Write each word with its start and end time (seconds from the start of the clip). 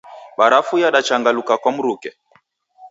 Barafu 0.37 0.75
yadachanjaluka 0.77 1.57
kwa 1.57 1.71
mruke. 1.71 2.11